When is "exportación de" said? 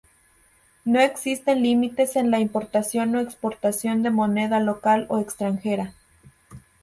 3.19-4.09